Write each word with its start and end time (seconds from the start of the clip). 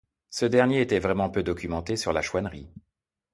Ce 0.31 0.47
dernier 0.47 0.81
était 0.81 0.97
vraiment 0.97 1.29
peu 1.29 1.43
documenté 1.43 1.95
sur 1.95 2.11
la 2.11 2.23
chouannerie. 2.23 2.71